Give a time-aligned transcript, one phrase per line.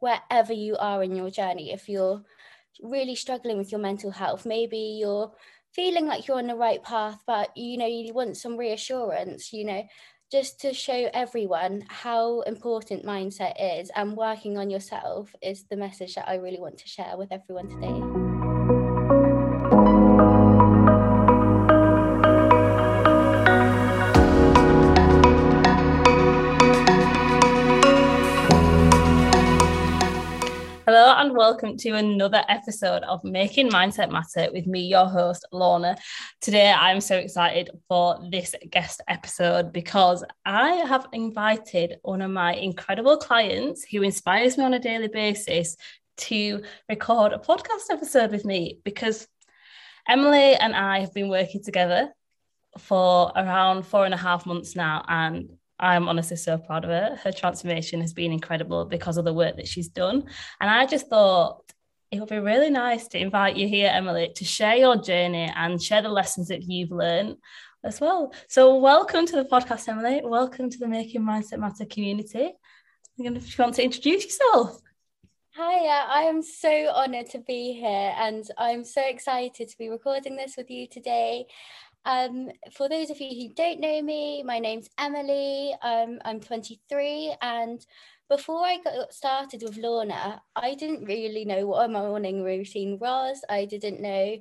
[0.00, 2.22] wherever you are in your journey, if you're
[2.82, 5.32] really struggling with your mental health, maybe you're
[5.72, 9.64] feeling like you're on the right path, but you know, you want some reassurance, you
[9.64, 9.82] know,
[10.30, 16.14] just to show everyone how important mindset is and working on yourself is the message
[16.14, 18.27] that I really want to share with everyone today.
[30.98, 35.96] Hello and welcome to another episode of Making Mindset Matter with me, your host, Lorna.
[36.40, 42.54] Today, I'm so excited for this guest episode because I have invited one of my
[42.54, 45.76] incredible clients who inspires me on a daily basis
[46.16, 49.28] to record a podcast episode with me because
[50.08, 52.12] Emily and I have been working together
[52.76, 55.04] for around four and a half months now.
[55.06, 57.16] And I'm honestly so proud of her.
[57.22, 60.24] Her transformation has been incredible because of the work that she's done.
[60.60, 61.62] And I just thought
[62.10, 65.80] it would be really nice to invite you here, Emily, to share your journey and
[65.80, 67.36] share the lessons that you've learned
[67.84, 68.32] as well.
[68.48, 70.20] So, welcome to the podcast, Emily.
[70.24, 72.52] Welcome to the Making Mindset Matter community.
[73.20, 74.80] I'm If you want to introduce yourself.
[75.58, 80.36] Hiya, I am so honoured to be here and I'm so excited to be recording
[80.36, 81.46] this with you today.
[82.04, 85.74] Um, for those of you who don't know me, my name's Emily.
[85.82, 87.84] Um, I'm 23, and
[88.28, 93.42] before I got started with Lorna, I didn't really know what a morning routine was.
[93.48, 94.38] I didn't know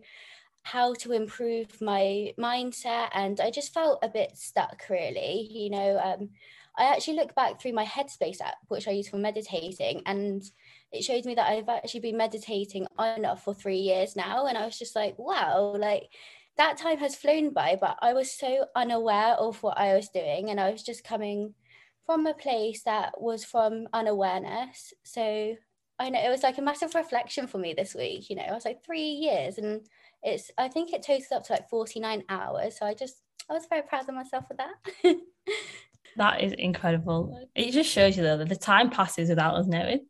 [0.63, 5.47] how to improve my mindset, and I just felt a bit stuck, really.
[5.50, 6.30] You know, um,
[6.78, 10.44] I actually look back through my Headspace app, which I use for meditating, and
[10.91, 14.45] it showed me that I've actually been meditating on and off for three years now.
[14.45, 16.09] And I was just like, wow, like
[16.58, 20.50] that time has flown by, but I was so unaware of what I was doing.
[20.50, 21.53] And I was just coming
[22.05, 24.94] from a place that was from unawareness.
[25.03, 25.55] So
[26.00, 28.30] I know it was like a massive reflection for me this week.
[28.30, 29.85] You know, I was like three years and
[30.23, 32.80] it's, I think it totals up to like 49 hours.
[32.80, 35.16] So I just, I was very proud of myself for that.
[36.18, 37.47] that is incredible.
[37.56, 40.07] It just shows you though that the time passes without us knowing.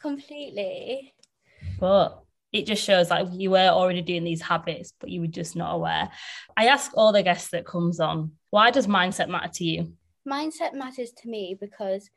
[0.00, 1.14] Completely.
[1.78, 2.23] But
[2.54, 5.74] it just shows like you were already doing these habits, but you were just not
[5.74, 6.08] aware.
[6.56, 9.92] I ask all the guests that comes on, why does mindset matter to you?
[10.26, 12.08] Mindset matters to me because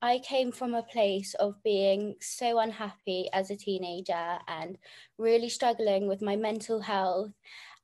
[0.00, 4.78] I came from a place of being so unhappy as a teenager and
[5.18, 7.32] really struggling with my mental health.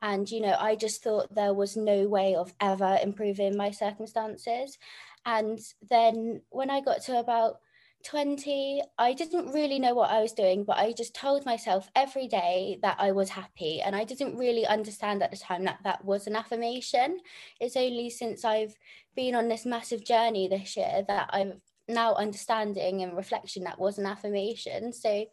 [0.00, 4.78] And, you know, I just thought there was no way of ever improving my circumstances.
[5.24, 5.58] And
[5.90, 7.58] then when I got to about
[8.06, 12.28] 20, I didn't really know what I was doing, but I just told myself every
[12.28, 13.80] day that I was happy.
[13.82, 17.18] And I didn't really understand at the time that that was an affirmation.
[17.60, 18.74] It's only since I've
[19.16, 23.98] been on this massive journey this year that I'm now understanding and reflection that was
[23.98, 24.92] an affirmation.
[24.92, 25.26] So,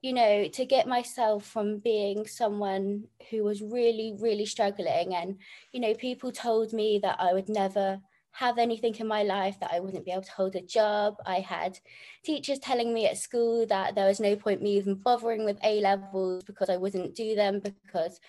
[0.00, 5.38] you know, to get myself from being someone who was really, really struggling, and,
[5.72, 8.00] you know, people told me that I would never
[8.36, 11.16] have anything in my life that I wouldn't be able to hold a job.
[11.24, 11.78] I had
[12.22, 15.80] teachers telling me at school that there was no point me even bothering with A
[15.80, 18.20] levels because I wouldn't do them because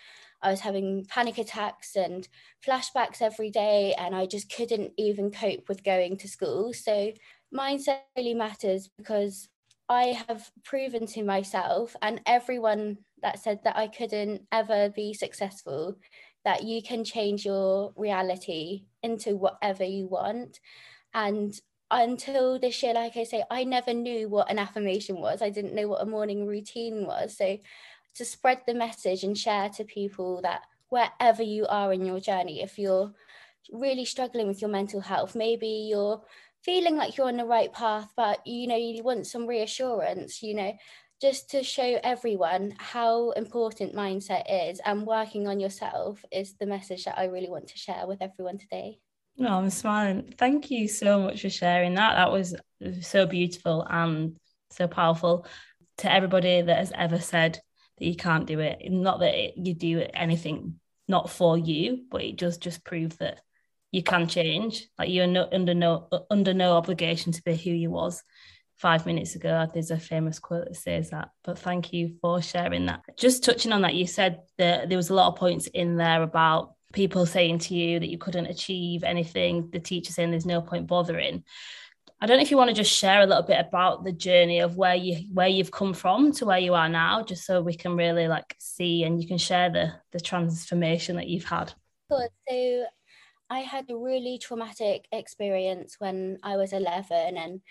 [0.42, 2.26] I was having panic attacks and
[2.66, 6.72] flashbacks every day and I just couldn't even cope with going to school.
[6.72, 7.12] So
[7.54, 9.50] mindset really matters because
[9.90, 15.98] I have proven to myself and everyone that said that I couldn't ever be successful
[16.48, 20.62] that you can change your reality into whatever you want.
[21.14, 21.60] And
[21.92, 25.42] until this year, like I say, I never knew what an affirmation was.
[25.42, 27.36] I didn't know what a morning routine was.
[27.36, 27.58] So
[28.16, 32.62] to spread the message and share to people that wherever you are in your journey,
[32.62, 33.12] if you're
[33.74, 36.22] really struggling with your mental health, maybe you're
[36.62, 40.54] feeling like you're on the right path, but you know, you want some reassurance, you
[40.54, 40.72] know,
[41.22, 47.06] just to show everyone how important mindset is and working on yourself is the message
[47.06, 49.00] that I really want to share with everyone today.
[49.38, 50.34] No, I'm smiling.
[50.38, 52.16] Thank you so much for sharing that.
[52.16, 52.56] That was
[53.02, 54.38] so beautiful and
[54.72, 55.46] so powerful.
[56.00, 57.60] To everybody that has ever said
[57.98, 62.22] that you can't do it, not that it, you do anything not for you, but
[62.22, 63.40] it does just prove that
[63.92, 64.88] you can change.
[65.00, 68.22] Like you're no, under no under no obligation to be who you was
[68.78, 69.68] five minutes ago.
[69.74, 71.30] There's a famous quote that says that.
[71.44, 73.02] But thank you for sharing that.
[73.18, 76.24] Just touching on that, you said that there was a lot of points in there
[76.24, 80.62] about people saying to you that you couldn't achieve anything, the teacher saying there's no
[80.62, 81.44] point bothering.
[82.20, 84.60] I don't know if you want to just share a little bit about the journey
[84.60, 87.76] of where you where you've come from to where you are now, just so we
[87.76, 91.74] can really like see and you can share the the transformation that you've had.
[92.10, 92.86] So
[93.50, 97.62] I had a really traumatic experience when I was 11 and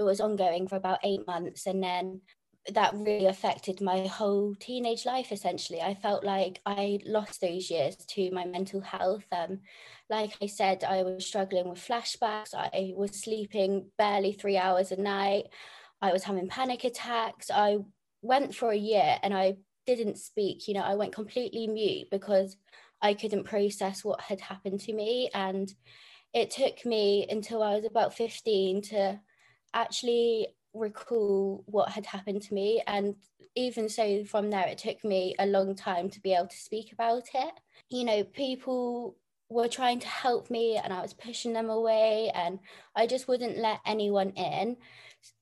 [0.00, 1.66] it was ongoing for about eight months.
[1.66, 2.22] And then
[2.72, 5.80] that really affected my whole teenage life essentially.
[5.80, 9.24] I felt like i lost those years to my mental health.
[9.32, 9.60] Um,
[10.08, 12.54] like i said i was struggling with flashbacks.
[12.54, 15.44] I was sleeping barely three hours a night.
[16.02, 17.50] I was having panic attacks.
[17.50, 17.78] I
[18.22, 19.56] went for a year and i
[19.86, 20.68] didn't speak.
[20.68, 22.56] You know i went completely mute because
[23.02, 25.30] i couldn't process what had happened to me.
[25.34, 25.72] And
[26.34, 29.20] it took me until i was about 15 to
[29.74, 33.16] actually recall what had happened to me and
[33.56, 36.92] even so from there it took me a long time to be able to speak
[36.92, 37.52] about it.
[37.88, 39.16] You know people
[39.48, 42.60] were trying to help me and I was pushing them away and
[42.94, 44.76] I just wouldn't let anyone in.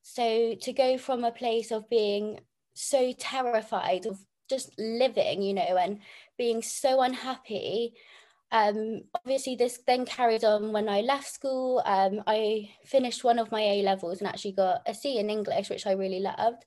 [0.03, 2.41] So to go from a place of being
[2.75, 5.99] so terrified of just living you know and
[6.39, 7.95] being so unhappy
[8.51, 11.83] um, obviously, this then carried on when I left school.
[11.85, 15.69] Um, I finished one of my A levels and actually got a C in English,
[15.69, 16.65] which I really loved.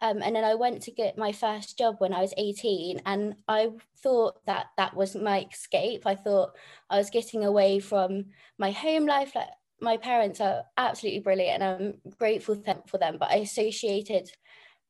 [0.00, 3.34] Um, and then I went to get my first job when I was 18, and
[3.48, 3.70] I
[4.02, 6.06] thought that that was my escape.
[6.06, 6.50] I thought
[6.90, 8.26] I was getting away from
[8.58, 9.34] my home life.
[9.34, 9.48] Like
[9.80, 13.16] my parents are absolutely brilliant, and I'm grateful for them.
[13.18, 14.30] But I associated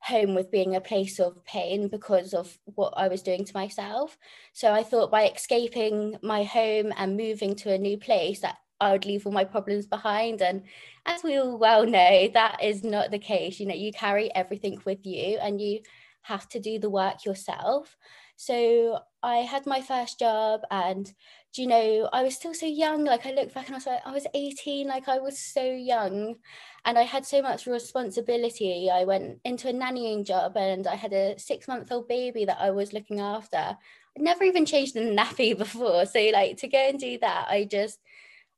[0.04, 4.18] home with being a place of pain because of what I was doing to myself.
[4.52, 8.92] So I thought by escaping my home and moving to a new place that I
[8.92, 10.42] would leave all my problems behind.
[10.42, 10.64] And
[11.06, 13.58] as we all well know, that is not the case.
[13.58, 15.80] You know, you carry everything with you and you
[16.22, 17.96] have to do the work yourself.
[18.36, 21.06] So I had my first job and
[21.52, 23.04] do you know, I was still so young.
[23.04, 25.64] Like I look back and I was like, I was 18, like I was so
[25.64, 26.36] young
[26.84, 28.90] and I had so much responsibility.
[28.92, 32.60] I went into a nannying job and I had a six month old baby that
[32.60, 33.56] I was looking after.
[33.56, 36.04] I'd never even changed the nappy before.
[36.06, 38.00] So like to go and do that, I just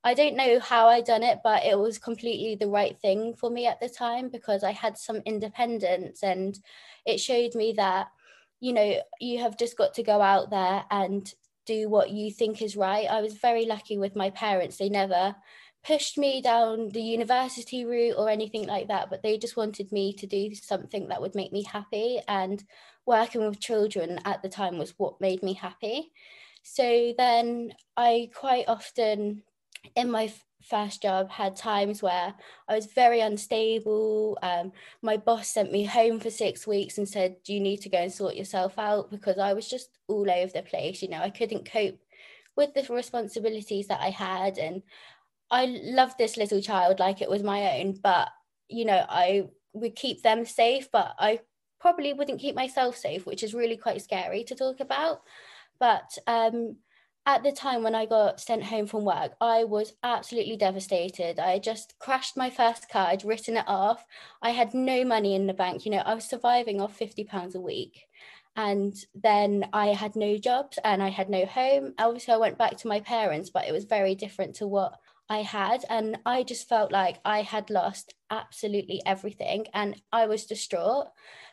[0.03, 3.51] I don't know how I done it, but it was completely the right thing for
[3.51, 6.57] me at the time because I had some independence and
[7.05, 8.09] it showed me that
[8.61, 11.33] you know you have just got to go out there and
[11.67, 13.07] do what you think is right.
[13.11, 14.77] I was very lucky with my parents.
[14.77, 15.35] They never
[15.85, 20.13] pushed me down the university route or anything like that, but they just wanted me
[20.15, 22.21] to do something that would make me happy.
[22.27, 22.63] And
[23.05, 26.13] working with children at the time was what made me happy.
[26.63, 29.43] So then I quite often
[29.95, 30.33] in my
[30.69, 32.35] first job had times where
[32.69, 34.39] I was very unstable.
[34.43, 34.73] Um,
[35.03, 38.13] my boss sent me home for six weeks and said, You need to go and
[38.13, 41.03] sort yourself out because I was just all over the place.
[41.03, 41.99] You know, I couldn't cope
[42.57, 44.59] with the responsibilities that I had.
[44.59, 44.83] And
[45.51, 48.29] I loved this little child like it was my own, but,
[48.69, 51.41] you know, I would keep them safe, but I
[51.81, 55.21] probably wouldn't keep myself safe, which is really quite scary to talk about.
[55.79, 56.77] But um,
[57.27, 61.41] at the time when I got sent home from work, I was absolutely devastated.
[61.41, 64.07] I just crashed my first car, I'd written it off.
[64.41, 65.85] I had no money in the bank.
[65.85, 68.07] You know, I was surviving off £50 a week.
[68.55, 71.95] And then I had no jobs and I had no home.
[71.99, 74.99] Obviously, I went back to my parents, but it was very different to what
[75.29, 75.85] I had.
[75.91, 81.09] And I just felt like I had lost absolutely everything and I was distraught.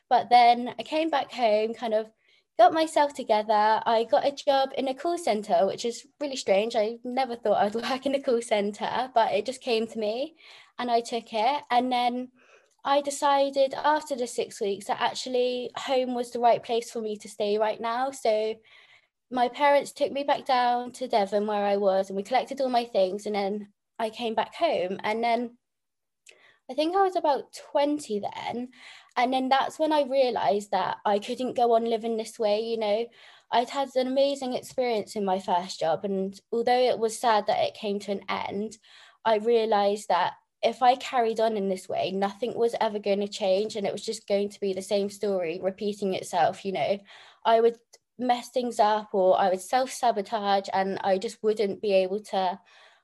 [0.09, 2.09] But then I came back home, kind of
[2.57, 3.81] got myself together.
[3.85, 6.75] I got a job in a call center, which is really strange.
[6.75, 10.35] I never thought I'd work in a call center, but it just came to me
[10.77, 11.63] and I took it.
[11.71, 12.29] And then
[12.85, 17.17] I decided after the six weeks that actually home was the right place for me
[17.17, 18.11] to stay right now.
[18.11, 18.55] So
[19.31, 22.69] my parents took me back down to Devon where I was and we collected all
[22.69, 24.99] my things and then I came back home.
[25.03, 25.57] And then
[26.69, 28.69] I think I was about 20 then
[29.15, 32.61] and then that's when I realized that I couldn't go on living this way.
[32.61, 33.05] You know,
[33.51, 36.03] I'd had an amazing experience in my first job.
[36.03, 38.77] And although it was sad that it came to an end,
[39.23, 43.27] I realized that if I carried on in this way, nothing was ever going to
[43.27, 43.75] change.
[43.75, 46.65] And it was just going to be the same story repeating itself.
[46.65, 46.99] You know,
[47.45, 47.77] I would
[48.17, 52.59] mess things up or I would self sabotage and I just wouldn't be able to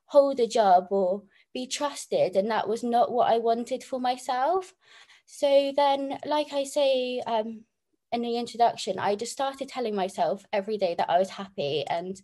[0.05, 1.23] hold a job or
[1.53, 2.35] be trusted.
[2.35, 4.73] And that was not what I wanted for myself.
[5.31, 7.61] So then, like I say um,
[8.11, 11.85] in the introduction, I just started telling myself every day that I was happy.
[11.85, 12.19] And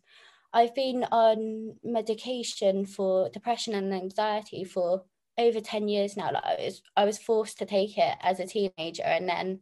[0.51, 5.03] I've been on medication for depression and anxiety for
[5.37, 6.31] over 10 years now.
[6.33, 9.03] Like I was, I was forced to take it as a teenager.
[9.03, 9.59] And then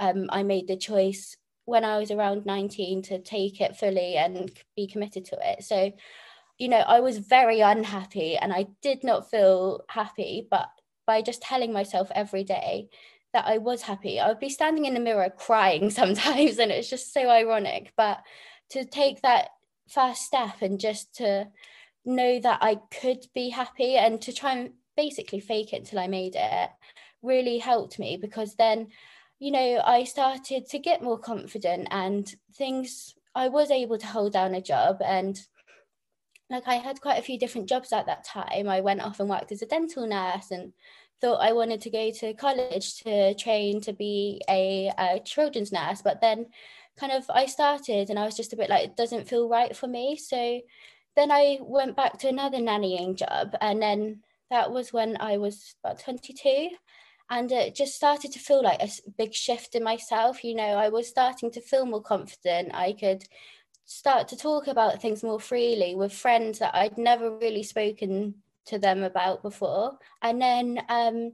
[0.00, 4.50] um, I made the choice when I was around 19 to take it fully and
[4.74, 5.62] be committed to it.
[5.62, 5.92] So,
[6.58, 10.70] you know, I was very unhappy and I did not feel happy, but
[11.06, 12.88] by just telling myself every day
[13.32, 14.18] that I was happy.
[14.18, 17.92] I would be standing in the mirror crying sometimes, and it's just so ironic.
[17.96, 18.20] But
[18.70, 19.48] to take that
[19.88, 21.48] first step and just to
[22.04, 26.06] know that I could be happy and to try and basically fake it until I
[26.06, 26.70] made it
[27.22, 28.88] really helped me because then,
[29.38, 34.32] you know, I started to get more confident and things, I was able to hold
[34.32, 35.40] down a job and
[36.50, 38.68] like I had quite a few different jobs at that time.
[38.68, 40.72] I went off and worked as a dental nurse and
[41.20, 46.02] thought I wanted to go to college to train to be a, a children's nurse,
[46.02, 46.46] but then
[46.98, 49.76] kind of I started and I was just a bit like it doesn't feel right
[49.76, 50.16] for me.
[50.16, 50.60] So
[51.16, 53.54] then I went back to another nannying job.
[53.60, 56.70] And then that was when I was about 22
[57.30, 60.42] and it just started to feel like a big shift in myself.
[60.42, 62.72] You know I was starting to feel more confident.
[62.74, 63.24] I could
[63.90, 68.34] start to talk about things more freely with friends that I'd never really spoken
[68.66, 69.98] to them about before.
[70.22, 71.32] And then um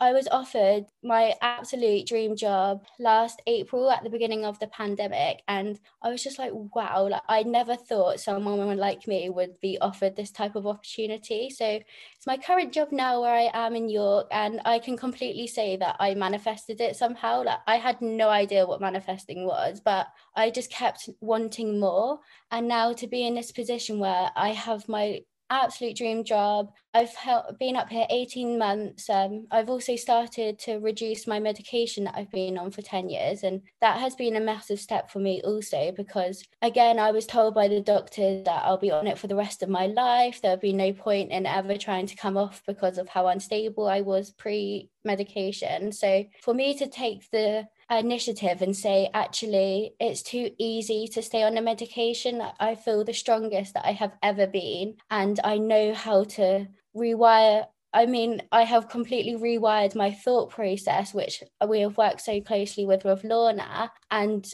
[0.00, 5.42] I was offered my absolute dream job last April at the beginning of the pandemic.
[5.48, 9.76] And I was just like, wow, like I never thought someone like me would be
[9.80, 11.50] offered this type of opportunity.
[11.50, 14.28] So it's my current job now where I am in York.
[14.30, 17.42] And I can completely say that I manifested it somehow.
[17.42, 22.20] Like I had no idea what manifesting was, but I just kept wanting more.
[22.52, 26.72] And now to be in this position where I have my absolute dream job.
[26.94, 27.14] I've
[27.58, 29.08] been up here 18 months.
[29.08, 33.42] Um, I've also started to reduce my medication that I've been on for 10 years.
[33.42, 37.54] And that has been a massive step for me also, because again, I was told
[37.54, 40.40] by the doctor that I'll be on it for the rest of my life.
[40.42, 44.00] There'll be no point in ever trying to come off because of how unstable I
[44.00, 45.92] was pre medication.
[45.92, 51.42] So for me to take the initiative and say, actually, it's too easy to stay
[51.42, 52.42] on a medication.
[52.60, 54.96] I feel the strongest that I have ever been.
[55.10, 57.66] And I know how to rewire.
[57.94, 62.84] I mean, I have completely rewired my thought process, which we have worked so closely
[62.84, 63.90] with with Lorna.
[64.10, 64.46] And,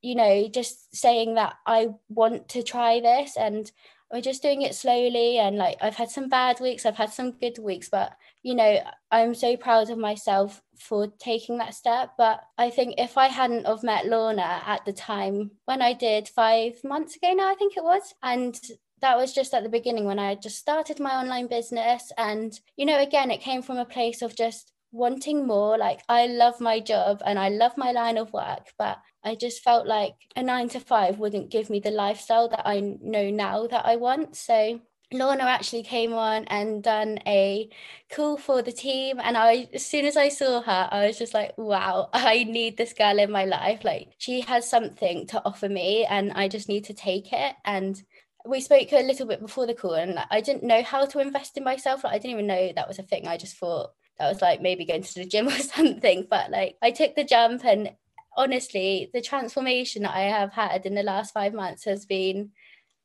[0.00, 3.70] you know, just saying that I want to try this and
[4.12, 7.32] we're just doing it slowly and like I've had some bad weeks, I've had some
[7.32, 8.12] good weeks, but
[8.42, 12.12] you know, I'm so proud of myself for taking that step.
[12.18, 16.28] But I think if I hadn't have met Lorna at the time when I did
[16.28, 18.58] five months ago now, I think it was, and
[19.00, 22.12] that was just at the beginning when I just started my online business.
[22.18, 25.78] And, you know, again, it came from a place of just wanting more.
[25.78, 29.62] Like, I love my job and I love my line of work, but I just
[29.62, 33.66] felt like a nine to five wouldn't give me the lifestyle that I know now
[33.66, 34.36] that I want.
[34.36, 34.80] So
[35.12, 37.68] Lorna actually came on and done a
[38.12, 39.20] call for the team.
[39.22, 42.76] And I, as soon as I saw her, I was just like, wow, I need
[42.76, 43.84] this girl in my life.
[43.84, 47.56] Like, she has something to offer me, and I just need to take it.
[47.64, 48.00] And
[48.46, 51.56] we spoke a little bit before the call, and I didn't know how to invest
[51.56, 52.04] in myself.
[52.04, 53.26] Like, I didn't even know that was a thing.
[53.26, 53.90] I just thought
[54.20, 56.26] that was like maybe going to the gym or something.
[56.28, 57.90] But like, I took the jump, and
[58.36, 62.50] honestly, the transformation that I have had in the last five months has been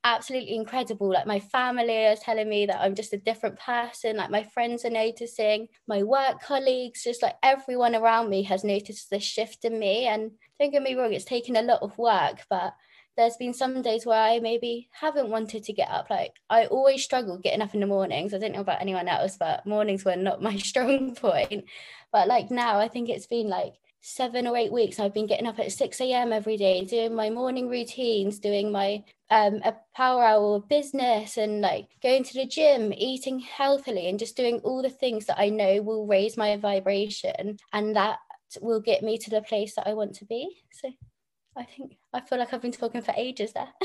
[0.03, 1.09] absolutely incredible.
[1.09, 4.17] Like my family are telling me that I'm just a different person.
[4.17, 9.09] Like my friends are noticing, my work colleagues, just like everyone around me has noticed
[9.09, 10.05] this shift in me.
[10.05, 12.75] And don't get me wrong, it's taken a lot of work, but
[13.17, 16.09] there's been some days where I maybe haven't wanted to get up.
[16.09, 18.33] Like I always struggle getting up in the mornings.
[18.33, 21.65] I don't know about anyone else, but mornings were not my strong point.
[22.11, 25.47] But like now, I think it's been like seven or eight weeks I've been getting
[25.47, 26.31] up at 6 a.m.
[26.31, 31.87] every day, doing my morning routines, doing my um, a power hour business and like
[32.03, 35.81] going to the gym, eating healthily, and just doing all the things that I know
[35.81, 38.19] will raise my vibration and that
[38.61, 40.55] will get me to the place that I want to be.
[40.71, 40.91] So
[41.57, 43.69] I think I feel like I've been talking for ages there.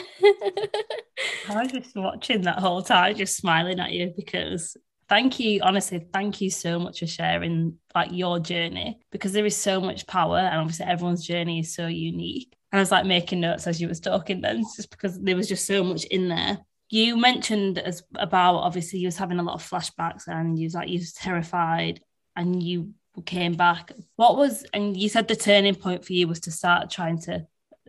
[1.48, 4.76] I was just watching that whole time, just smiling at you because
[5.08, 9.56] thank you honestly thank you so much for sharing like your journey because there is
[9.56, 12.56] so much power and obviously everyone's journey is so unique.
[12.72, 15.48] And i was like making notes as you was talking then just because there was
[15.48, 16.58] just so much in there.
[16.88, 20.74] You mentioned as about obviously you was having a lot of flashbacks and you was
[20.74, 22.00] like you was terrified
[22.34, 22.94] and you
[23.26, 23.92] came back.
[24.16, 27.46] What was and you said the turning point for you was to start trying to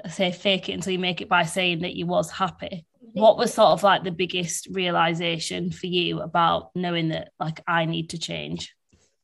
[0.09, 3.53] say fake it until you make it by saying that you was happy what was
[3.53, 8.17] sort of like the biggest realization for you about knowing that like I need to
[8.17, 8.73] change?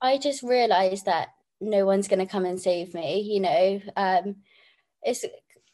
[0.02, 1.30] I just realized that
[1.60, 3.82] no one's going to come and save me, you know.
[3.96, 4.38] Um,
[5.02, 5.26] it's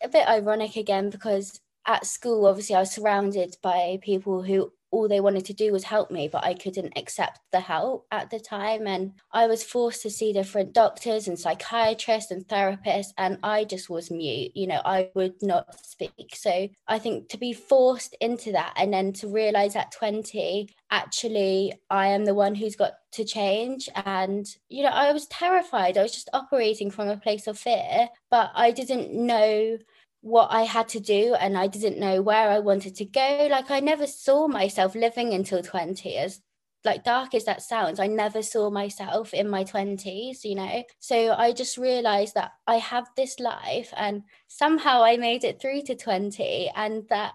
[0.02, 5.08] a bit ironic again because at school, obviously, I was surrounded by people who all
[5.08, 8.40] they wanted to do was help me, but I couldn't accept the help at the
[8.40, 8.86] time.
[8.86, 13.90] And I was forced to see different doctors and psychiatrists and therapists, and I just
[13.90, 14.52] was mute.
[14.56, 16.36] You know, I would not speak.
[16.36, 21.74] So I think to be forced into that and then to realize at 20, actually,
[21.90, 23.90] I am the one who's got to change.
[24.06, 25.98] And, you know, I was terrified.
[25.98, 29.78] I was just operating from a place of fear, but I didn't know
[30.24, 33.50] what I had to do and I didn't know where I wanted to go.
[33.52, 36.42] Like I never saw myself living until 20 as
[36.86, 40.84] like dark as that sounds, I never saw myself in my 20s, you know?
[41.00, 45.82] So I just realized that I have this life and somehow I made it through
[45.84, 47.34] to 20 and that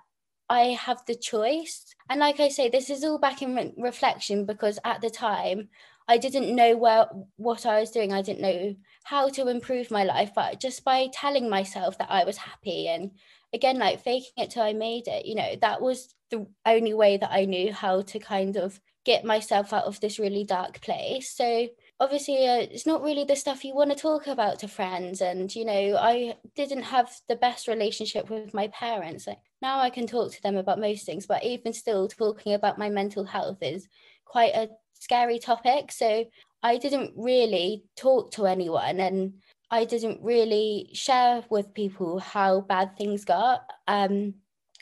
[0.48, 1.94] I have the choice.
[2.08, 5.68] And like I say, this is all back in re- reflection because at the time
[6.08, 8.12] I didn't know where what I was doing.
[8.12, 8.74] I didn't know
[9.04, 13.12] how to improve my life, but just by telling myself that I was happy and
[13.52, 17.16] again like faking it till I made it, you know, that was the only way
[17.18, 21.30] that I knew how to kind of get myself out of this really dark place.
[21.30, 21.68] So
[22.00, 25.54] obviously uh, it's not really the stuff you want to talk about to friends and
[25.54, 30.06] you know i didn't have the best relationship with my parents like now i can
[30.06, 33.88] talk to them about most things but even still talking about my mental health is
[34.24, 35.92] quite a scary topic.
[35.92, 36.24] So
[36.62, 39.34] i didn't really talk to anyone and
[39.70, 43.62] i didn't really share with people how bad things got.
[43.86, 44.34] Um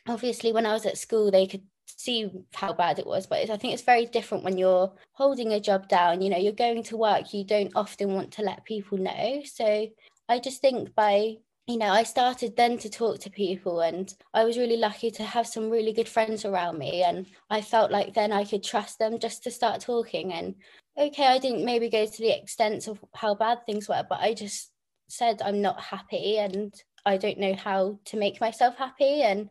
[0.09, 3.57] obviously when i was at school they could see how bad it was but i
[3.57, 6.97] think it's very different when you're holding a job down you know you're going to
[6.97, 9.43] work you don't often want to let people know.
[9.45, 9.89] So
[10.29, 14.45] i just think by you know i started then to talk to people and i
[14.45, 18.15] was really lucky to have some really good friends around me and i felt like
[18.15, 20.55] then i could trust them just to start talking and
[20.99, 24.33] okay i didn't maybe go to the extent of how bad things were but i
[24.33, 24.71] just
[25.09, 29.51] said i'm not happy and i don't know how to make myself happy and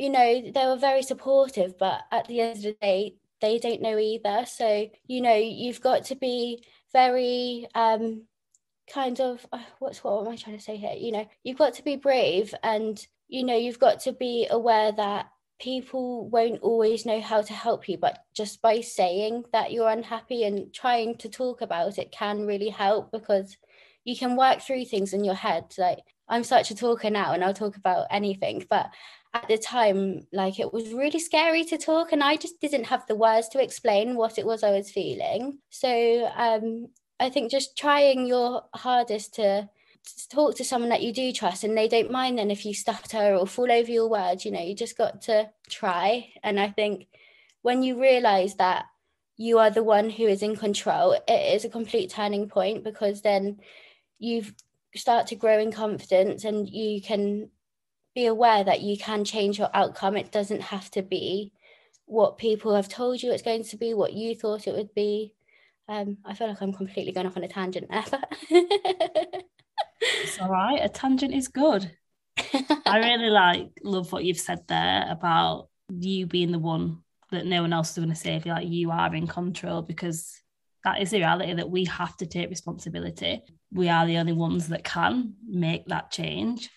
[0.00, 3.82] you know, they were very supportive, but at the end of the day, they don't
[3.82, 4.46] know either.
[4.46, 8.22] So, you know, you've got to be very um
[8.92, 10.94] kind of uh, what's what am I trying to say here?
[10.96, 14.92] You know, you've got to be brave and you know, you've got to be aware
[14.92, 15.30] that
[15.60, 20.44] people won't always know how to help you, but just by saying that you're unhappy
[20.44, 23.56] and trying to talk about it can really help because
[24.04, 25.66] you can work through things in your head.
[25.78, 28.90] Like I'm such a talker now and I'll talk about anything, but
[29.32, 33.06] at the time like it was really scary to talk and i just didn't have
[33.06, 36.88] the words to explain what it was i was feeling so um,
[37.20, 39.68] i think just trying your hardest to,
[40.04, 42.74] to talk to someone that you do trust and they don't mind then if you
[42.74, 46.68] stutter or fall over your words you know you just got to try and i
[46.68, 47.06] think
[47.62, 48.86] when you realize that
[49.36, 53.22] you are the one who is in control it is a complete turning point because
[53.22, 53.58] then
[54.18, 54.44] you
[54.94, 57.48] start to grow in confidence and you can
[58.14, 60.16] be aware that you can change your outcome.
[60.16, 61.52] It doesn't have to be
[62.06, 65.34] what people have told you it's going to be, what you thought it would be.
[65.90, 68.04] Um, I feel like I'm completely going off on a tangent there.
[70.00, 70.78] it's all right.
[70.80, 71.90] A tangent is good.
[72.86, 76.98] I really like love what you've said there about you being the one
[77.32, 78.52] that no one else is going to save you.
[78.52, 80.40] Like you are in control because
[80.84, 83.42] that is the reality that we have to take responsibility.
[83.72, 86.70] We are the only ones that can make that change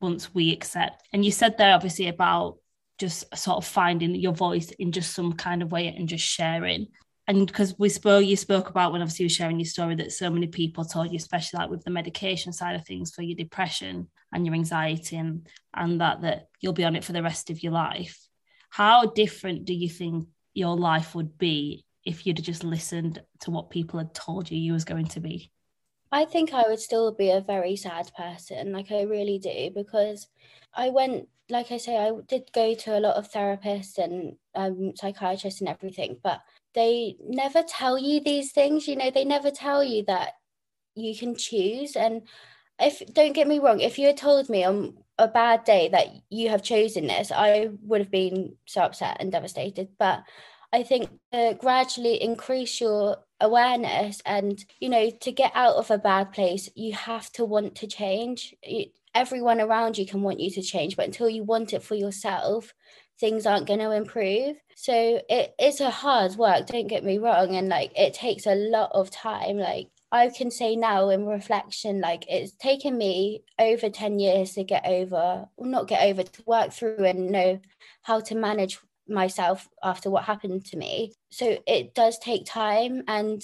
[0.00, 1.04] once we accept.
[1.12, 2.56] And you said there obviously about
[2.98, 6.88] just sort of finding your voice in just some kind of way and just sharing.
[7.26, 10.12] And because we spoke, you spoke about when obviously you were sharing your story that
[10.12, 13.36] so many people told you, especially like with the medication side of things for your
[13.36, 17.50] depression and your anxiety and and that that you'll be on it for the rest
[17.50, 18.18] of your life.
[18.70, 23.70] How different do you think your life would be if you'd just listened to what
[23.70, 25.52] people had told you you was going to be?
[26.12, 30.26] I think I would still be a very sad person, like I really do, because
[30.74, 34.92] I went, like I say, I did go to a lot of therapists and um,
[34.96, 36.40] psychiatrists and everything, but
[36.74, 38.86] they never tell you these things.
[38.86, 40.34] You know, they never tell you that
[40.94, 41.96] you can choose.
[41.96, 42.22] And
[42.78, 46.08] if don't get me wrong, if you had told me on a bad day that
[46.30, 49.88] you have chosen this, I would have been so upset and devastated.
[49.98, 50.22] But
[50.72, 55.98] I think to gradually increase your awareness and, you know, to get out of a
[55.98, 58.54] bad place, you have to want to change.
[59.14, 62.72] everyone around you can want you to change, but until you want it for yourself,
[63.20, 64.56] things aren't going to improve.
[64.74, 67.54] So it is a hard work, don't get me wrong.
[67.54, 69.58] And like it takes a lot of time.
[69.58, 74.64] Like I can say now in reflection, like it's taken me over 10 years to
[74.64, 77.60] get over, well, not get over, to work through and know
[78.02, 81.12] how to manage myself after what happened to me.
[81.30, 83.02] So it does take time.
[83.06, 83.42] And,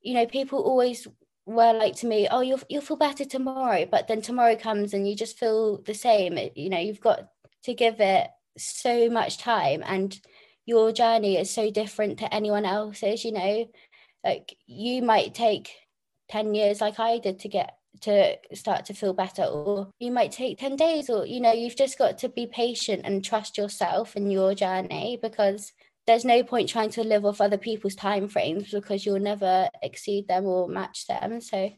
[0.00, 1.06] you know, people always
[1.46, 3.86] were like to me, oh, you'll, you'll feel better tomorrow.
[3.90, 6.36] But then tomorrow comes and you just feel the same.
[6.36, 7.28] It, you know, you've got
[7.64, 9.82] to give it so much time.
[9.86, 10.18] And
[10.66, 13.66] your journey is so different to anyone else's, you know.
[14.24, 15.70] Like you might take
[16.30, 20.32] 10 years like I did to get to start to feel better or you might
[20.32, 24.16] take 10 days or you know you've just got to be patient and trust yourself
[24.16, 25.72] and your journey because
[26.06, 30.26] there's no point trying to live off other people's time frames because you'll never exceed
[30.26, 31.70] them or match them so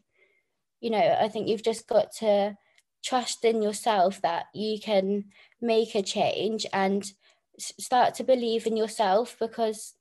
[0.80, 2.56] you know i think you've just got to
[3.04, 5.24] trust in yourself that you can
[5.60, 7.12] make a change and
[7.58, 9.94] start to believe in yourself because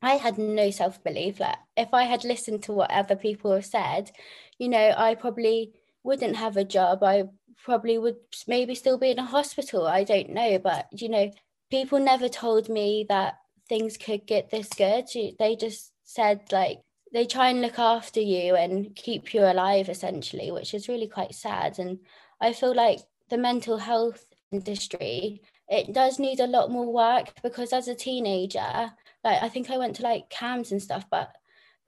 [0.00, 1.40] I had no self belief.
[1.40, 4.10] Like, if I had listened to what other people have said,
[4.58, 7.02] you know, I probably wouldn't have a job.
[7.02, 7.24] I
[7.64, 8.16] probably would
[8.46, 9.86] maybe still be in a hospital.
[9.86, 10.58] I don't know.
[10.58, 11.30] But, you know,
[11.70, 13.38] people never told me that
[13.68, 15.06] things could get this good.
[15.38, 16.80] They just said, like,
[17.16, 21.34] they try and look after you and keep you alive, essentially, which is really quite
[21.34, 21.78] sad.
[21.78, 22.00] And
[22.42, 23.00] I feel like
[23.30, 28.92] the mental health industry, it does need a lot more work because as a teenager,
[29.24, 31.32] like I think I went to like CAMHS and stuff, but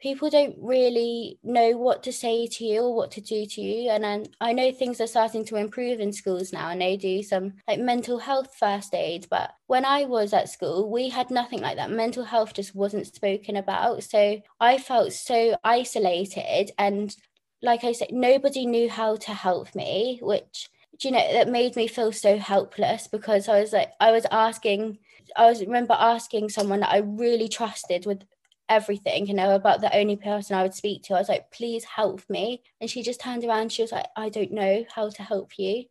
[0.01, 3.91] people don't really know what to say to you or what to do to you.
[3.91, 7.23] And then I know things are starting to improve in schools now and they do
[7.23, 9.27] some like mental health first aid.
[9.29, 11.91] But when I was at school, we had nothing like that.
[11.91, 14.05] Mental health just wasn't spoken about.
[14.05, 17.15] So I felt so isolated and
[17.61, 21.77] like I said, nobody knew how to help me, which do you know that made
[21.77, 24.99] me feel so helpless because I was like I was asking
[25.37, 28.23] I was remember asking someone that I really trusted with
[28.69, 31.15] everything, you know, about the only person I would speak to.
[31.15, 32.63] I was like, please help me.
[32.81, 35.85] And she just turned around, she was like, I don't know how to help you.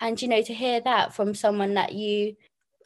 [0.00, 2.36] And, you know, to hear that from someone that you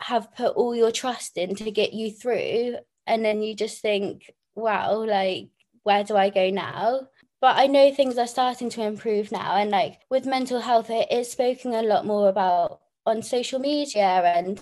[0.00, 2.76] have put all your trust in to get you through,
[3.06, 5.48] and then you just think, wow, like,
[5.82, 7.08] where do I go now?
[7.40, 9.56] But I know things are starting to improve now.
[9.56, 14.02] And like with mental health, it is spoken a lot more about on social media
[14.02, 14.58] and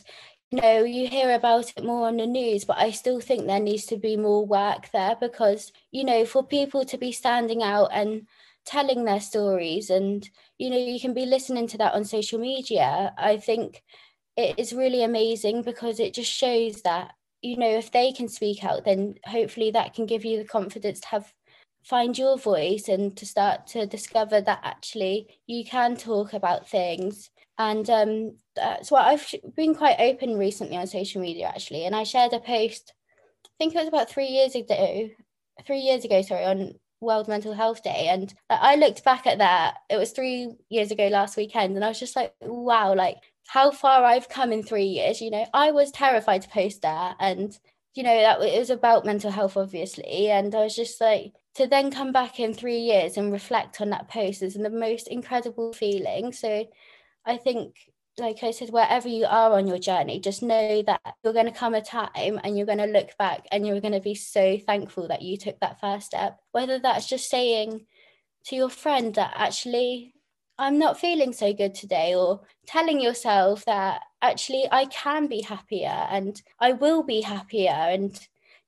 [0.60, 3.86] know, you hear about it more on the news, but I still think there needs
[3.86, 8.26] to be more work there because, you know, for people to be standing out and
[8.64, 13.12] telling their stories and, you know, you can be listening to that on social media,
[13.18, 13.82] I think
[14.36, 17.12] it is really amazing because it just shows that,
[17.42, 21.00] you know, if they can speak out, then hopefully that can give you the confidence
[21.00, 21.32] to have
[21.84, 27.30] find your voice and to start to discover that actually you can talk about things.
[27.58, 31.84] And um, that's what I've been quite open recently on social media actually.
[31.84, 32.92] And I shared a post,
[33.46, 35.08] I think it was about three years ago,
[35.66, 38.08] three years ago, sorry, on World Mental Health Day.
[38.08, 39.74] And I looked back at that.
[39.90, 43.16] It was three years ago last weekend, and I was just like, wow, like
[43.48, 45.20] how far I've come in three years.
[45.20, 47.58] You know, I was terrified to post that, and
[47.94, 50.30] you know that it was about mental health, obviously.
[50.30, 53.90] And I was just like, to then come back in three years and reflect on
[53.90, 56.32] that post is the most incredible feeling.
[56.32, 56.66] So
[57.26, 57.76] I think,
[58.18, 61.52] like I said, wherever you are on your journey, just know that you're going to
[61.52, 64.58] come a time and you're going to look back and you're going to be so
[64.58, 66.38] thankful that you took that first step.
[66.52, 67.86] Whether that's just saying
[68.46, 70.14] to your friend that actually,
[70.58, 75.88] I'm not feeling so good today, or telling yourself that actually I can be happier
[75.88, 77.70] and I will be happier.
[77.70, 78.18] And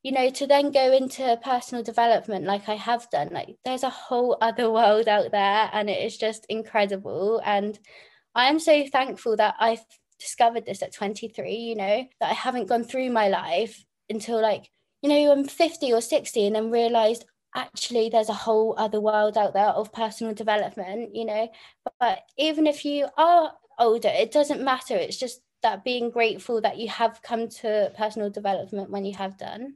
[0.02, 3.90] you know, to then go into personal development like I have done, like there's a
[3.90, 7.40] whole other world out there and it is just incredible.
[7.44, 7.78] And
[8.34, 9.84] I am so thankful that I've
[10.18, 14.70] discovered this at 23, you know, that I haven't gone through my life until like,
[15.02, 19.38] you know, I'm 50 or 60 and then realized actually there's a whole other world
[19.38, 21.48] out there of personal development, you know.
[21.84, 24.96] But, but even if you are older, it doesn't matter.
[24.96, 29.38] It's just that being grateful that you have come to personal development when you have
[29.38, 29.74] done.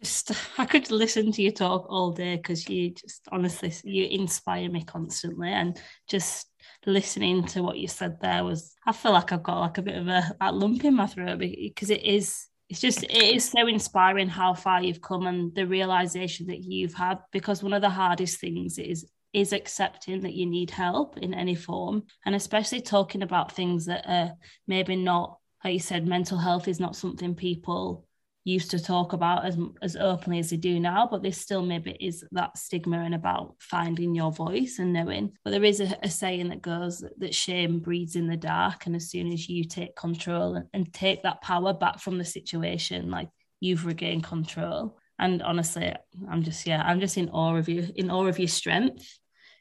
[0.00, 4.68] Just, I could listen to you talk all day because you just honestly you inspire
[4.70, 6.48] me constantly and just
[6.86, 9.96] listening to what you said there was I feel like I've got like a bit
[9.96, 14.28] of a, lump in my throat because it is it's just it is so inspiring
[14.28, 18.40] how far you've come and the realization that you've had because one of the hardest
[18.40, 23.52] things is is accepting that you need help in any form and especially talking about
[23.52, 24.32] things that are
[24.66, 28.06] maybe not like you said mental health is not something people
[28.44, 31.96] used to talk about as as openly as they do now but there still maybe
[31.98, 35.32] is that stigma and about finding your voice and knowing.
[35.44, 38.94] But there is a, a, saying that goes that shame breeds in the dark and
[38.94, 43.10] as soon as you take control and, and take that power back from the situation
[43.10, 43.30] like
[43.60, 44.98] you've regained control.
[45.18, 45.94] And honestly
[46.28, 49.18] i'm just yeah i'm just in awe of you in awe of your strength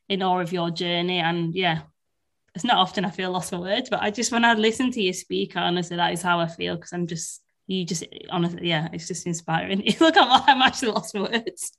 [0.10, 1.20] in awe of your journey.
[1.20, 1.84] And yeah
[2.56, 5.02] it's not often I feel lost for words, but I just when I listen to
[5.02, 8.90] you speak, honestly, that is how I feel because I'm just you just honestly, yeah,
[8.92, 9.84] it's just inspiring.
[10.00, 11.78] Look, I'm, I'm actually lost for words.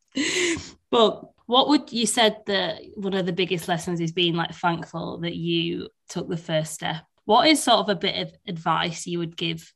[0.91, 5.19] but what would you said that one of the biggest lessons is being like thankful
[5.19, 7.05] that you took the first step?
[7.27, 9.73] What is sort of a bit of advice you would give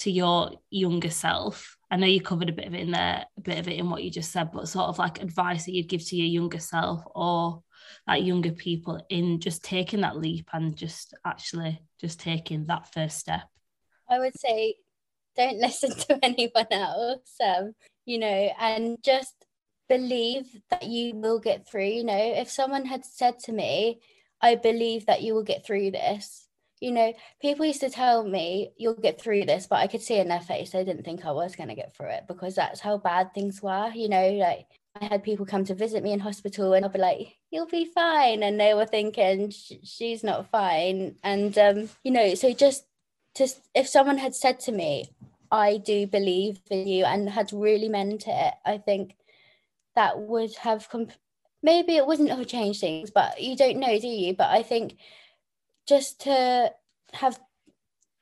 [0.00, 1.76] to your younger self?
[1.90, 3.90] I know you covered a bit of it in there, a bit of it in
[3.90, 6.58] what you just said, but sort of like advice that you'd give to your younger
[6.58, 7.62] self or
[8.06, 13.18] like younger people in just taking that leap and just actually just taking that first
[13.18, 13.42] step?
[14.08, 14.76] I would say
[15.36, 17.72] don't listen to anyone else um,
[18.04, 19.34] you know and just
[19.88, 24.00] believe that you will get through you know if someone had said to me
[24.40, 26.46] i believe that you will get through this
[26.80, 30.18] you know, people used to tell me, you'll get through this, but I could see
[30.18, 32.80] in their face, they didn't think I was going to get through it because that's
[32.80, 33.90] how bad things were.
[33.94, 34.66] You know, like
[35.00, 37.86] I had people come to visit me in hospital and I'll be like, you'll be
[37.86, 38.42] fine.
[38.42, 41.16] And they were thinking, she's not fine.
[41.22, 42.84] And, um, you know, so just
[43.36, 45.10] to, if someone had said to me,
[45.50, 49.16] I do believe in you and had really meant it, I think
[49.94, 51.12] that would have comp-
[51.62, 54.34] maybe it wouldn't have changed things, but you don't know, do you?
[54.34, 54.96] But I think
[55.86, 56.72] just to
[57.12, 57.38] have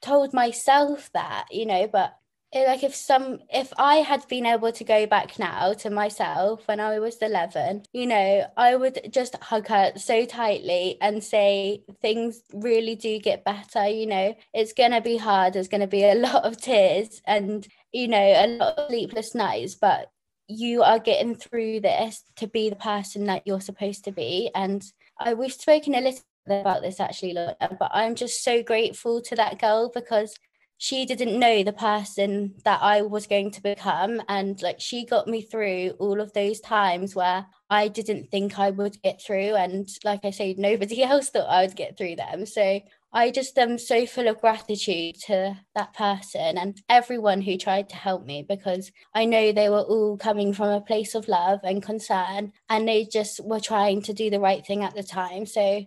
[0.03, 2.17] told myself that, you know, but
[2.55, 6.63] Eh, like if some if i had been able to go back now to myself
[6.67, 11.83] when i was 11 you know i would just hug her so tightly and say
[12.01, 14.35] things really do get better you know.
[14.53, 18.47] It's gonna be hard there's gonna be a lot of tears and you know a
[18.47, 20.13] lot of sleepless nights but
[20.47, 24.51] you are getting through this to be the person that you're supposed to be.
[24.55, 24.85] And
[25.19, 29.59] I, we've spoken a little about this actually but i'm just so grateful to that
[29.59, 30.37] girl because
[30.85, 34.21] she didn't know the person that I was going to become.
[34.29, 38.69] And like she got me through all of those times where I didn't think I
[38.69, 39.55] would get through.
[39.55, 42.45] And like I say, nobody else thought I would get through them.
[42.45, 42.83] So
[43.15, 47.97] I just am so full of gratitude to that person and everyone who tried to
[47.97, 51.83] help me because I know they were all coming from a place of love and
[51.83, 55.47] concern and they just were trying to do the right thing at the time.
[55.47, 55.87] So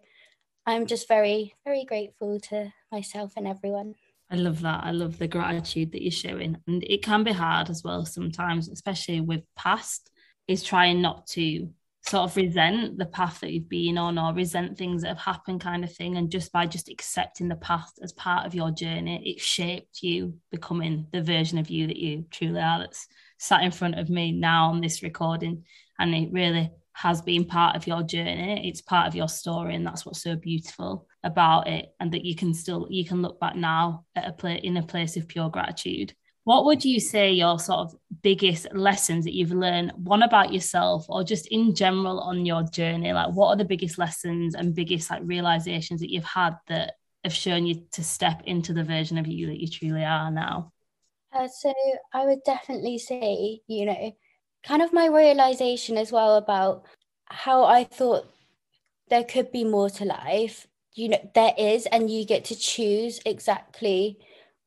[0.66, 3.94] I'm just very, very grateful to myself and everyone.
[4.30, 4.84] I love that.
[4.84, 6.58] I love the gratitude that you're showing.
[6.68, 10.12] And it can be hard as well sometimes, especially with past,
[10.48, 11.70] is trying not to
[12.08, 15.62] sort of resent the path that you've been on or resent things that have happened
[15.62, 16.18] kind of thing.
[16.18, 20.36] And just by just accepting the past as part of your journey, it shaped you
[20.52, 23.08] becoming the version of you that you truly are that's
[23.40, 25.64] sat in front of me now on this recording.
[26.00, 28.68] And it really has been part of your journey.
[28.68, 29.76] It's part of your story.
[29.76, 33.40] And that's what's so beautiful about it and that you can still you can look
[33.40, 36.14] back now at a place in a place of pure gratitude
[36.46, 41.06] what would you say your sort of biggest lessons that you've learned one about yourself
[41.10, 45.10] or just in general on your journey like what are the biggest lessons and biggest
[45.10, 49.28] like realizations that you've had that have shown you to step into the version of
[49.28, 50.72] you that you truly are now
[51.34, 51.74] uh, so
[52.14, 54.16] i would definitely say you know
[54.68, 56.86] kind of my realization as well about
[57.26, 58.26] how i thought
[59.10, 60.68] there could be more to life.
[60.94, 64.18] You know there is and you get to choose exactly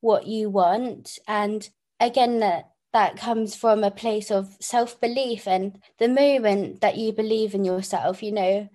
[0.00, 1.18] what you want.
[1.26, 7.12] And again that that comes from a place of self-belief and the moment that you
[7.12, 8.68] believe in yourself you know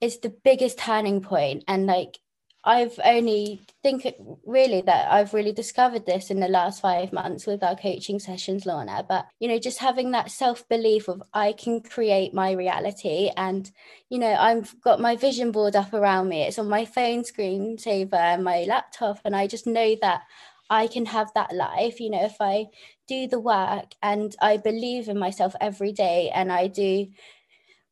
[0.00, 1.64] is the biggest turning point.
[1.68, 2.18] And like
[2.64, 4.06] I've only think
[4.46, 8.66] really that I've really discovered this in the last five months with our coaching sessions,
[8.66, 9.04] Lorna.
[9.08, 13.70] But you know, just having that self belief of I can create my reality, and
[14.10, 16.42] you know, I've got my vision board up around me.
[16.42, 20.22] It's on my phone screen saver uh, my laptop, and I just know that
[20.70, 21.98] I can have that life.
[22.00, 22.66] You know, if I
[23.08, 27.08] do the work and I believe in myself every day, and I do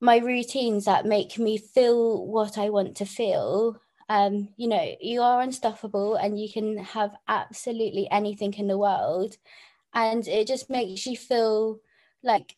[0.00, 3.80] my routines that make me feel what I want to feel
[4.10, 9.36] um, you know, you are unstoppable and you can have absolutely anything in the world.
[9.94, 11.78] And it just makes you feel
[12.24, 12.56] like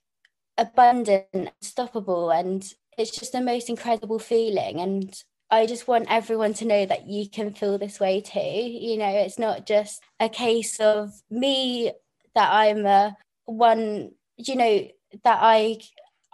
[0.57, 2.31] abundant, unstoppable.
[2.31, 2.65] And
[2.97, 4.81] it's just the most incredible feeling.
[4.81, 5.15] And
[5.51, 8.41] I just want everyone to know that you can feel this way too.
[8.41, 11.93] You know, it's not just a case of me
[12.35, 14.89] that I'm a one, you know,
[15.23, 15.81] that I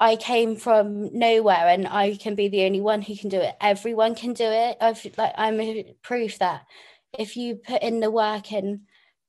[0.00, 3.56] I came from nowhere and I can be the only one who can do it.
[3.60, 4.76] Everyone can do it.
[4.80, 6.66] I've like I'm a proof that
[7.18, 8.80] if you put in the work and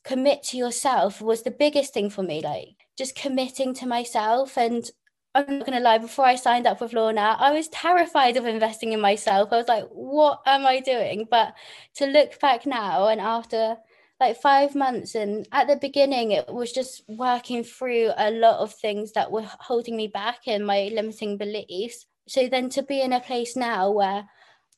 [0.04, 2.42] commit to yourself was the biggest thing for me.
[2.42, 4.90] Like just committing to myself and
[5.36, 8.94] I'm not gonna lie, before I signed up with Lorna, I was terrified of investing
[8.94, 9.54] in myself.
[9.54, 11.28] I was like, what am I doing?
[11.30, 11.54] But
[11.96, 13.78] to look back now and after
[14.20, 18.74] like five months and at the beginning it was just working through a lot of
[18.74, 22.06] things that were holding me back and my limiting beliefs.
[22.28, 24.26] So then to be in a place now where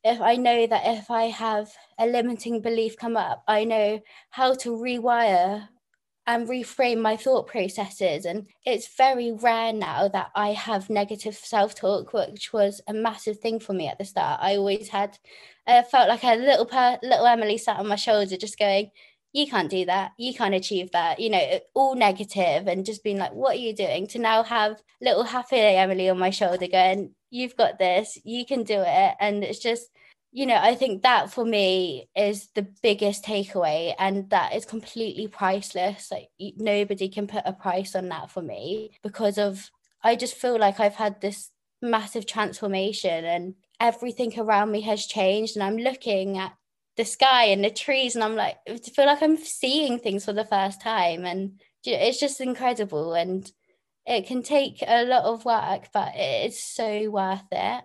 [0.03, 3.99] if i know that if i have a limiting belief come up i know
[4.31, 5.67] how to rewire
[6.27, 8.25] and reframe my thought processes.
[8.25, 13.59] And it's very rare now that i have negative self-talk which was a massive thing
[13.59, 14.39] for me at the start.
[14.41, 15.17] I always had
[15.67, 18.91] i felt like a little per, little emily sat on my shoulder just going
[19.33, 20.11] you can't do that.
[20.17, 23.75] You can't achieve that you know all negative and just being like what are you
[23.75, 24.07] doing?
[24.07, 28.63] To now have little happy emily on my shoulder going you've got this you can
[28.63, 29.15] do it.
[29.19, 29.89] And it's just
[30.33, 35.27] you know i think that for me is the biggest takeaway and that is completely
[35.27, 36.11] priceless.
[36.11, 39.69] Like nobody can put a price on that for me because of
[40.03, 45.55] i just feel like i've had this massive transformation and everything around me has changed
[45.55, 46.53] and i'm looking at
[46.97, 50.33] the sky and the trees and i'm like i feel like i'm seeing things for
[50.33, 53.51] the first time and it's just incredible and
[54.05, 57.83] it can take a lot of work but it's so worth it.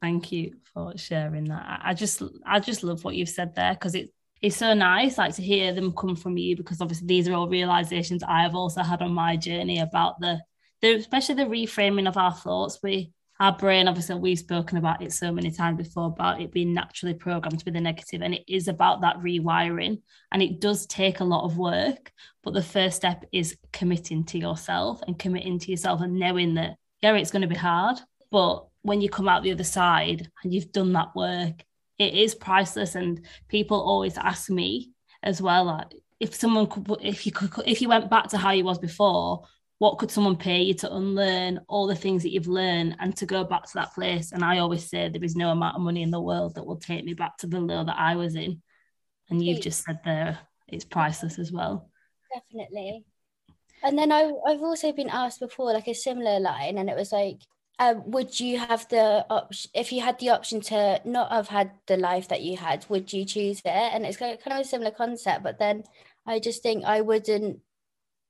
[0.00, 1.80] Thank you for sharing that.
[1.84, 5.34] I just i just love what you've said there because it it's so nice like
[5.36, 8.82] to hear them come from you because obviously these are all realizations i have also
[8.82, 10.40] had on my journey about the,
[10.80, 12.80] the especially the reframing of our thoughts.
[12.82, 13.12] We
[13.42, 17.12] our brain, obviously, we've spoken about it so many times before about it being naturally
[17.12, 20.00] programmed with the negative, and it is about that rewiring.
[20.30, 22.12] And it does take a lot of work,
[22.44, 26.76] but the first step is committing to yourself and committing to yourself and knowing that,
[27.00, 27.98] yeah, it's going to be hard,
[28.30, 31.64] but when you come out the other side and you've done that work,
[31.98, 32.94] it is priceless.
[32.94, 37.82] And people always ask me as well, like, if someone could, if you could, if
[37.82, 39.42] you went back to how you was before,
[39.82, 43.26] what could someone pay you to unlearn all the things that you've learned and to
[43.26, 44.30] go back to that place?
[44.30, 46.76] And I always say there is no amount of money in the world that will
[46.76, 48.62] take me back to the low that I was in.
[49.28, 51.90] And you've just said there it's priceless as well.
[52.32, 53.04] Definitely.
[53.82, 57.10] And then I, I've also been asked before, like a similar line, and it was
[57.10, 57.40] like,
[57.80, 61.72] um, would you have the option if you had the option to not have had
[61.88, 62.86] the life that you had?
[62.88, 63.66] Would you choose it?
[63.66, 65.82] And it's kind of a similar concept, but then
[66.24, 67.62] I just think I wouldn't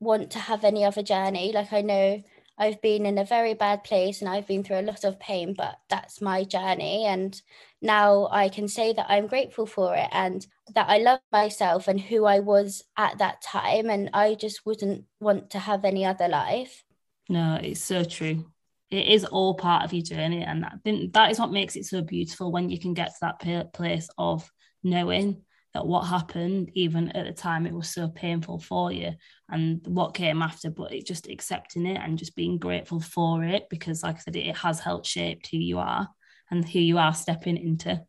[0.02, 1.52] want to have any other journey.
[1.52, 2.22] Like I know
[2.58, 5.54] I've been in a very bad place and I've been through a lot of pain,
[5.56, 7.06] but that's my journey.
[7.06, 7.40] And
[7.80, 12.00] now I can say that I'm grateful for it and that I love myself and
[12.00, 13.88] who I was at that time.
[13.88, 16.84] And I just wouldn't want to have any other life.
[17.28, 18.46] No, it's so true.
[18.90, 20.42] It is all part of your journey.
[20.42, 23.72] And that, that is what makes it so beautiful when you can get to that
[23.72, 24.50] place of
[24.82, 25.42] knowing
[25.74, 29.12] that what happened, even at the time, it was so painful for you
[29.48, 33.68] and what came after, but it just accepting it and just being grateful for it
[33.70, 36.08] because, like I said, it has helped shape who you are
[36.50, 38.02] and who you are stepping into.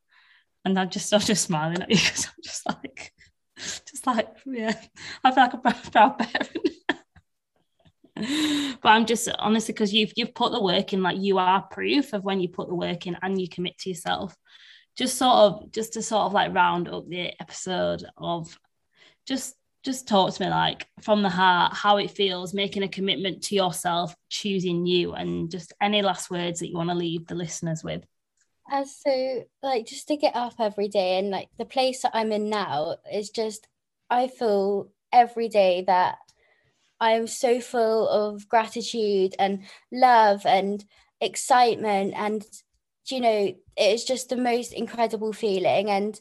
[0.65, 3.13] And I'm just, I'm just smiling at you because I'm just like,
[3.57, 4.73] just like, yeah,
[5.23, 6.57] I feel like a proud parent.
[8.81, 12.13] but I'm just honestly because you've you've put the work in, like you are proof
[12.13, 14.35] of when you put the work in and you commit to yourself
[14.95, 18.57] just sort of just to sort of like round up the episode of
[19.25, 23.43] just just talk to me like from the heart how it feels making a commitment
[23.43, 27.35] to yourself choosing you and just any last words that you want to leave the
[27.35, 28.03] listeners with.
[28.71, 32.31] Uh, so like just to get up every day and like the place that i'm
[32.31, 33.67] in now is just
[34.09, 36.15] i feel every day that
[37.01, 40.85] i'm so full of gratitude and love and
[41.19, 42.45] excitement and
[43.09, 45.89] you know it's just the most incredible feeling.
[45.89, 46.19] And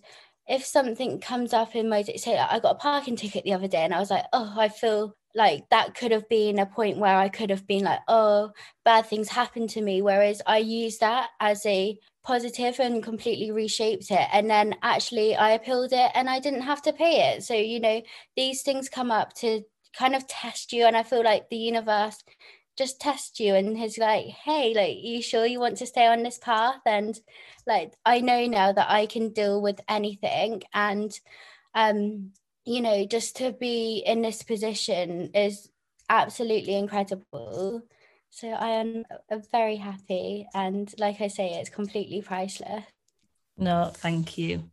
[0.48, 3.84] if something comes up in my say I got a parking ticket the other day
[3.84, 7.16] and I was like oh I feel like that could have been a point where
[7.16, 8.50] I could have been like oh
[8.84, 10.02] bad things happened to me.
[10.02, 14.28] Whereas I used that as a positive and completely reshaped it.
[14.32, 17.42] And then actually I appealed it and I didn't have to pay it.
[17.44, 18.02] So you know
[18.36, 19.62] these things come up to
[19.96, 20.84] kind of test you.
[20.86, 22.22] And I feel like the universe
[22.76, 26.22] just test you and he's like hey like you sure you want to stay on
[26.22, 26.80] this path?
[26.86, 27.18] And
[27.66, 31.12] like i know now that i can deal with anything and
[31.74, 32.32] um
[32.64, 35.68] you know just to be in this position is
[36.08, 37.82] absolutely incredible.
[38.30, 39.04] So i am
[39.50, 42.84] very happy and like i say it's completely priceless.
[43.56, 44.71] No thank you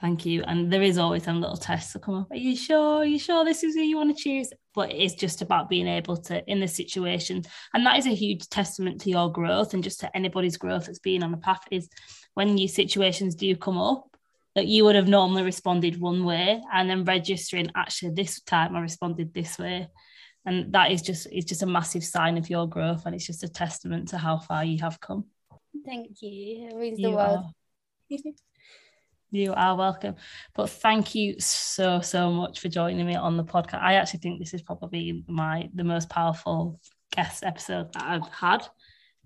[0.00, 0.44] Thank you.
[0.44, 2.30] And there is always some little tests that come up.
[2.30, 2.98] Are you sure?
[2.98, 4.52] Are you sure this is who you want to choose?
[4.72, 7.42] But it's just about being able to in the situation.
[7.74, 11.00] And that is a huge testament to your growth and just to anybody's growth that's
[11.00, 11.88] been on the path is
[12.34, 14.16] when new situations do come up
[14.54, 18.80] that you would have normally responded one way and then registering actually this time I
[18.80, 19.88] responded this way.
[20.46, 23.42] And that is just it's just a massive sign of your growth and it's just
[23.42, 25.24] a testament to how far you have come.
[25.84, 26.68] Thank you.
[26.70, 27.46] It means you the world.
[29.30, 30.16] You are welcome.
[30.54, 33.82] But thank you so, so much for joining me on the podcast.
[33.82, 36.80] I actually think this is probably my the most powerful
[37.14, 38.66] guest episode that I've had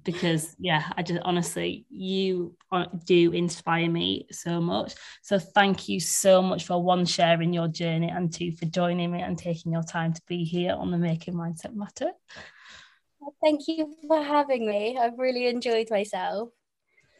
[0.04, 2.56] because yeah, I just honestly you
[3.04, 4.94] do inspire me so much.
[5.22, 9.22] So thank you so much for one sharing your journey and two for joining me
[9.22, 12.10] and taking your time to be here on the Making Mindset Matter.
[13.40, 14.98] Thank you for having me.
[14.98, 16.48] I've really enjoyed myself.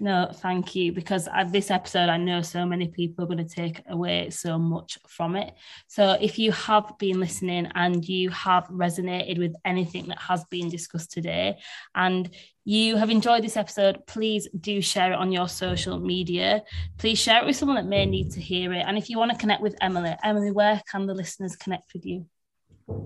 [0.03, 0.91] No, thank you.
[0.91, 4.59] Because at this episode, I know so many people are going to take away so
[4.59, 5.55] much from it.
[5.87, 10.69] So if you have been listening and you have resonated with anything that has been
[10.69, 11.59] discussed today
[11.95, 12.29] and
[12.65, 16.65] you have enjoyed this episode, please do share it on your social media.
[16.99, 18.85] Please share it with someone that may need to hear it.
[18.85, 22.05] And if you want to connect with Emily, Emily, where can the listeners connect with
[22.05, 22.27] you?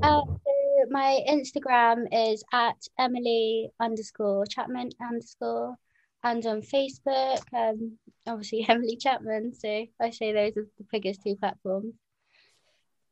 [0.02, 0.22] Uh,
[0.88, 5.76] my Instagram is at Emily underscore Chapman underscore
[6.26, 7.40] and on Facebook.
[7.54, 9.54] Um, obviously Emily Chapman.
[9.54, 11.94] So I say those are the biggest two platforms.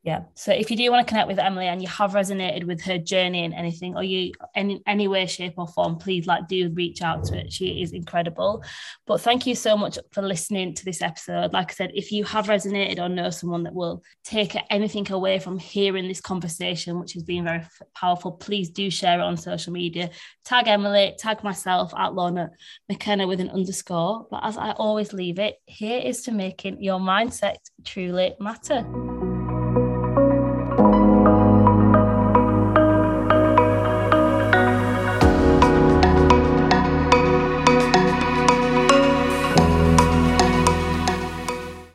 [0.04, 0.24] Yeah.
[0.34, 2.98] So if you do want to connect with Emily and you have resonated with her
[2.98, 7.00] journey in anything or you in any way, shape, or form, please like do reach
[7.00, 7.44] out to her.
[7.48, 8.62] She is incredible.
[9.06, 11.54] But thank you so much for listening to this episode.
[11.54, 15.38] Like I said, if you have resonated or know someone that will take anything away
[15.38, 17.62] from hearing this conversation, which has been very
[17.94, 20.10] powerful, please do share it on social media.
[20.44, 22.50] Tag Emily, tag myself at Lorna
[22.90, 24.26] McKenna with an underscore.
[24.30, 28.84] But as I always leave it, here is to making your mindset truly matter.